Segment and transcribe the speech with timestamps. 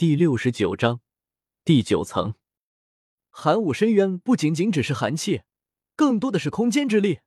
[0.00, 1.02] 第六十九章
[1.62, 2.32] 第九层
[3.28, 5.42] 寒武深渊不仅仅只是寒气，
[5.94, 7.18] 更多的是空间之力。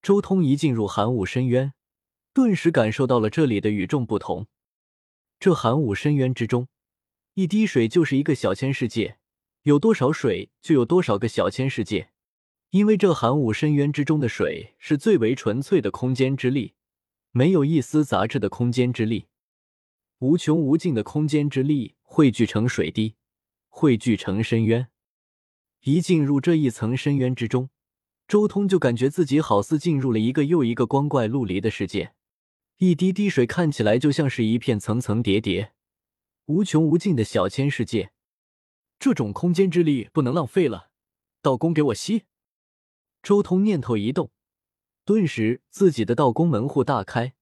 [0.00, 1.74] 周通一进入寒武深渊，
[2.32, 4.46] 顿时感受到了这里的与众不同。
[5.40, 6.68] 这寒武深渊之中，
[7.34, 9.18] 一滴水就是一个小千世界，
[9.62, 12.12] 有多少水就有多少个小千世界。
[12.70, 16.74] 因为这寒武深渊之中的水是最为纯粹的空间之力，
[17.32, 19.26] 没有一丝杂质的空间之力。
[20.22, 23.16] 无穷无尽的空间之力汇聚成水滴，
[23.68, 24.86] 汇聚成深渊。
[25.80, 27.70] 一进入这一层深渊之中，
[28.28, 32.14] 周通就感觉自己好似进入了一个又一个光怪陆离的世界。
[32.76, 35.72] 一滴滴水看起来就像是一片层层叠叠、
[36.46, 38.12] 无穷无尽的小千世界。
[39.00, 40.90] 这种空间之力不能浪费了，
[41.40, 42.26] 道宫给我吸！
[43.24, 44.30] 周通念头一动，
[45.04, 47.34] 顿时自己的道宫门户大开。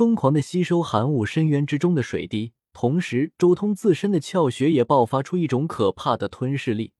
[0.00, 6.94] 疯狂的吸收寒雾深渊之中的水滴，同时周通自身的窍穴也爆发出一种可怕的吞噬力，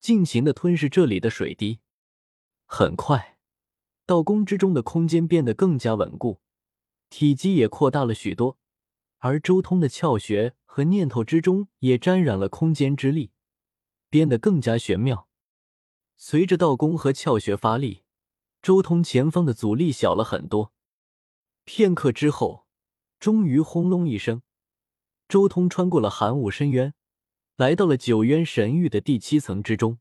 [0.00, 1.78] 尽情的吞噬这里的水滴。
[2.66, 3.38] 很快，
[4.04, 6.40] 道宫之中的空间变得更加稳固，
[7.08, 8.58] 体积也扩大了许多，
[9.18, 13.30] 而周通的窍穴和念头之中也沾染了空间之力，
[14.10, 15.28] 变得更加玄妙。
[16.16, 18.02] 随着道宫和窍穴发力，
[18.60, 20.72] 周通前方的阻力小了很多。
[21.68, 22.64] 片刻之后，
[23.20, 24.40] 终于轰隆一声，
[25.28, 26.94] 周通穿过了寒雾深渊，
[27.56, 29.98] 来到了九渊神域的第七层之中。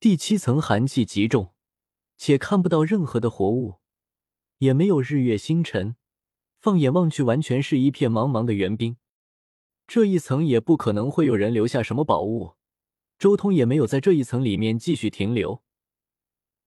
[0.00, 1.52] 第七层寒气极重，
[2.16, 3.80] 且看不到任何的活物，
[4.60, 5.96] 也没有日月星辰，
[6.58, 8.96] 放眼望去，完全是一片茫茫的圆冰。
[9.86, 12.54] 这一层也不可能会有人留下什么宝物，
[13.18, 15.62] 周通也没有在这一层里面继续停留。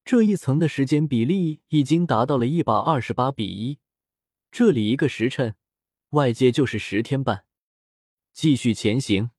[0.04, 3.80] 这一层的时间比例已经达到了一百二十八比一。
[4.58, 5.56] 这里一个时辰，
[6.12, 7.44] 外界就是十天半。
[8.32, 9.32] 继续前行，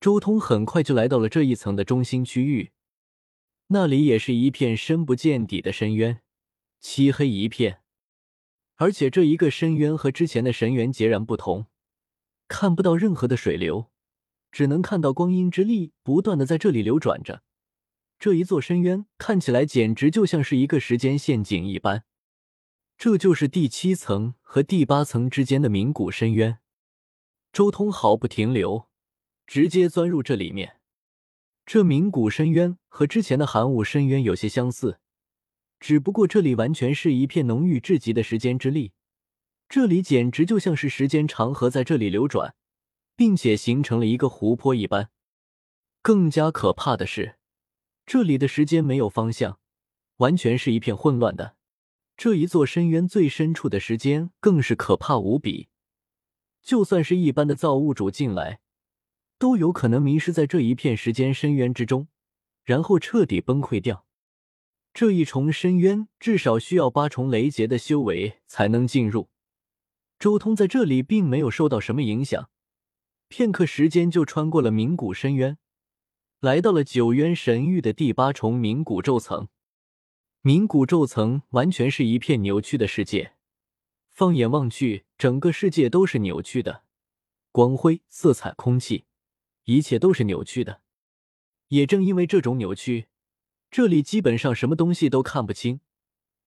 [0.00, 2.72] 周通很快就来到了这一层的中心区域。
[3.66, 6.22] 那里也是一片深不见底的深渊，
[6.80, 7.82] 漆黑一片。
[8.76, 11.66] 而且这一个深渊和之前的神渊截然不同，
[12.48, 13.90] 看不到任何的水流，
[14.50, 17.42] 只能看到光阴之力不断的在这里流转着。
[18.18, 22.04] 这一座深渊看起来简直就像是一个时间陷阱一般。
[23.06, 26.58] 这就是第七层和第八层之间的冥谷深渊。
[27.52, 28.88] 周通毫不停留，
[29.46, 30.80] 直接钻入这里面。
[31.64, 34.98] 这冥谷深渊和之前的寒武深渊有些相似，
[35.78, 38.90] 只不过这里完全是一片浓郁至极的时间之力。
[39.68, 42.56] 这里简直就像是时间长河在这里流转，
[43.14, 45.10] 并且形成了一个湖泊一般。
[46.02, 47.36] 更加可怕的是，
[48.04, 49.60] 这里的时间没有方向，
[50.16, 51.54] 完全是一片混乱的。
[52.16, 55.68] 这一座深渊最深处的时间更是可怕无比，
[56.62, 58.60] 就算是一般的造物主进来，
[59.38, 62.08] 都有可能迷失在这一片时间深渊之中，
[62.64, 64.06] 然后彻底崩溃掉。
[64.94, 69.28] 这一重深渊至少需要八重雷劫的修为才能进入。
[70.18, 72.48] 周通在这里并没有受到什么影响，
[73.28, 75.58] 片刻时间就穿过了冥谷深渊，
[76.40, 79.48] 来到了九渊神域的第八重冥谷咒层。
[80.46, 83.32] 冥谷咒层完全是一片扭曲的世界，
[84.12, 86.84] 放眼望去，整个世界都是扭曲的，
[87.50, 89.06] 光辉、色彩、空气，
[89.64, 90.82] 一切都是扭曲的。
[91.66, 93.08] 也正因为这种扭曲，
[93.72, 95.80] 这里基本上什么东西都看不清，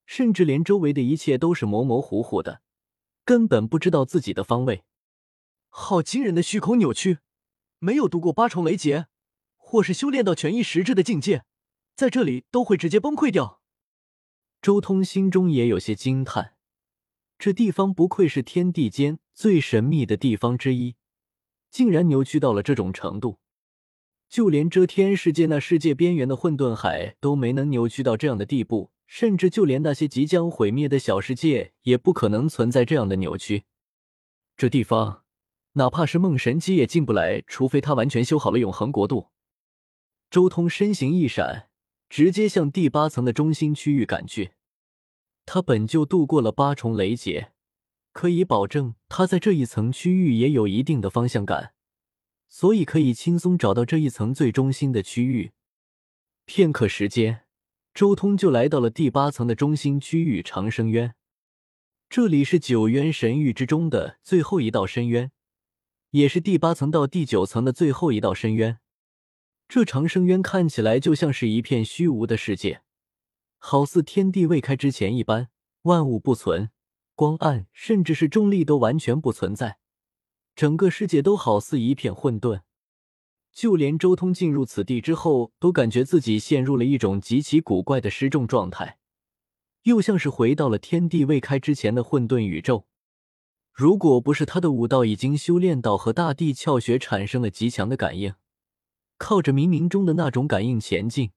[0.05, 2.61] 甚至连周围的一切都是模模糊糊的，
[3.25, 4.85] 根本不知道自己的方位。
[5.67, 7.17] 好惊人的虚空扭曲！
[7.79, 9.07] 没有度过八重雷劫，
[9.57, 11.43] 或是修炼到权宜实质的境界，
[11.97, 13.59] 在这里都会直接崩溃掉。
[14.61, 16.55] 周通心中也有些惊叹，
[17.37, 20.95] 这地方不愧是天地间最神秘的地方之一，
[21.71, 23.39] 竟然扭曲到了这种程度。
[24.27, 33.63] 就连遮天世界那世界边缘的混沌海都没能扭曲到这样的地步，甚至就连那些即将毁灭的小世界也不可能存在这样的扭曲。
[34.57, 35.23] 这地方，
[35.73, 39.29] 哪怕是梦神机也进不来，除非他完全修好了永恒国度。
[40.29, 41.68] 周通身形一闪。
[42.09, 44.51] 直接向第八层的中心区域赶去。
[45.45, 47.51] 他本就度过了八重雷劫，
[48.11, 51.73] 可以保证他在这一层区域也有一定的方向感，
[52.47, 55.51] 所以可以轻松找到这一层最中心的区域。
[56.45, 57.41] 片刻时间，
[57.93, 61.15] 周通就来到了第八层的中心区域长生渊。
[62.09, 65.31] 这里是九渊神域之中的最后一道深渊，
[66.09, 68.79] 也是第八层到第九层的最后一道深渊。
[69.69, 72.81] 这长生渊看起来就像是一片虚无的世界，
[73.59, 75.49] 好似天地未开之前一般，
[75.83, 76.71] 万物不存，
[77.13, 79.77] 光暗甚至是重力都完全不存在，
[80.55, 82.61] 整个世界都好似一片混沌。
[83.53, 88.97] 就连周通进入此地之后，都感觉自己陷入了一种极其古怪的失重状态，
[89.83, 92.87] 又像是回到了天地未开之前的混沌宇宙。
[93.71, 98.33] 如果不是他的武道已经修炼到和大地窍穴产生了极强的感应，
[99.19, 101.33] 靠着冥冥中的那种感应前进，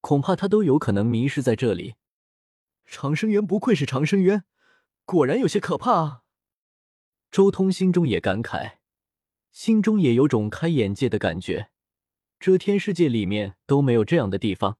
[0.00, 1.94] 恐怕他都有可能迷失在这里。
[2.86, 4.42] 长生渊不愧是长生渊，
[5.04, 6.22] 果然有些可怕啊！
[7.30, 8.78] 周通心中也感慨，
[9.52, 11.70] 心中也有种开眼界的感觉。
[12.40, 14.78] 遮天世界里面都没有这样的地方。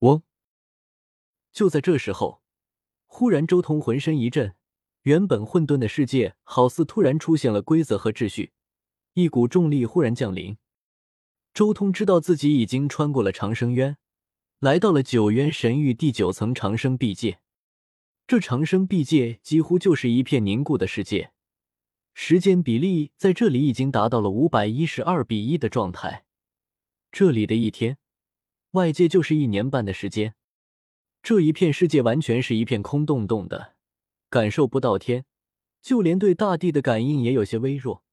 [0.00, 0.22] 嗡！
[1.52, 2.42] 就在这时候，
[3.06, 4.56] 忽然周通浑身一震，
[5.02, 8.52] 原本混沌的世界好似突然出现了规则和秩序，
[9.12, 10.56] 一股重力忽然降临。
[11.54, 13.98] 周通知道自己已经穿过了长生渊。
[14.58, 17.40] 来到了九渊神域第九层长生壁界，
[18.26, 21.32] 这长生壁界几乎就是一片凝固的世界，
[22.14, 26.24] 时间比例在这里已经达到了五百一十二比一的状态。
[27.10, 27.98] 这里的一天，
[28.70, 30.36] 外界就是一年半的时间。
[31.22, 33.74] 这一片世界完全是一片空洞洞的，
[34.30, 35.24] 感受不到天，
[35.82, 38.04] 就连对大地的感应也有些微弱，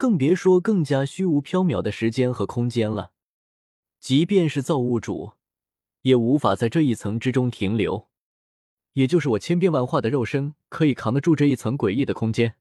[0.00, 3.12] 更别说更加虚无缥缈的时间和空间了。
[3.98, 5.32] 即便是造物主。
[6.00, 8.08] 也无法在这一层之中停留，
[8.94, 12.54] 也就是我千变万化的肉身可以扛得住这一层诡异的空间。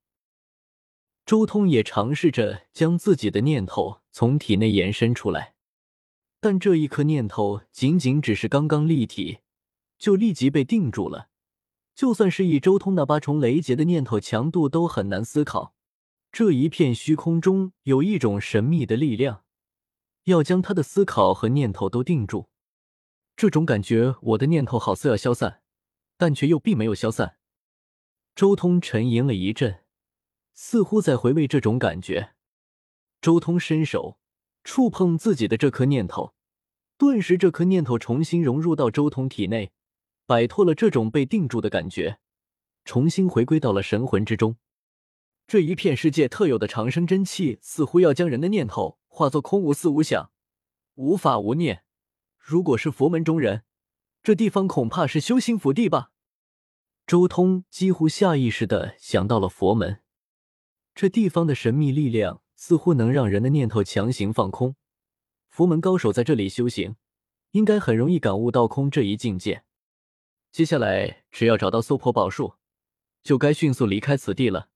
[1.25, 5.53] 周通也尝试着将自己的念头从体内延伸出来，
[6.41, 9.37] 但这一颗念头仅仅只是刚刚立体，
[9.97, 11.29] 就立即被定住了。
[11.95, 15.73] 就算是以周通那八重雷劫的念头强度，都很难思考。
[16.31, 19.43] 这一片虚空中有一种神秘的力量，
[20.25, 22.49] 要将他的思考和念头都定住。
[23.35, 25.61] 这种感觉，我的念头好似要消散，
[26.17, 27.37] 但却又并没有消散。
[28.35, 29.83] 周通沉吟了一阵，
[30.53, 32.35] 似乎在回味这种感觉。
[33.21, 34.19] 周通伸手
[34.63, 36.33] 触碰自己的这颗念头，
[36.97, 39.71] 顿时这颗念头重新融入到周通体内，
[40.25, 42.19] 摆脱了这种被定住的感觉，
[42.85, 44.57] 重新回归到了神魂之中。
[45.49, 50.31] 这一片世界特有的长生真气，似乎要将人的念头化作空无思无想，
[50.93, 51.83] 无法无念。
[52.37, 53.63] 如果是佛门中人，
[54.21, 56.11] 这地方恐怕是修行福地吧？
[57.07, 60.03] 周通几乎下意识的想到了佛门，
[60.93, 64.75] 这地方的神秘力量似乎能让人的念头强行放空。
[65.49, 66.95] 佛门高手在这里修行，
[67.53, 69.63] 应该很容易感悟到空这一境界。
[70.51, 72.53] 接下来只要找到娑婆宝树，
[73.23, 74.68] 就该迅速离开此地了。